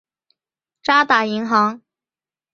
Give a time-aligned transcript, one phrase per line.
[0.81, 1.79] 渣打银行。